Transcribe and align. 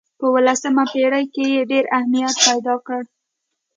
په 0.19 0.25
اولسمه 0.33 0.83
پېړۍ 0.91 1.25
کې 1.33 1.43
یې 1.53 1.61
ډېر 1.71 1.85
اهمیت 1.97 2.33
پیدا 2.45 2.75
کړ. 2.87 3.01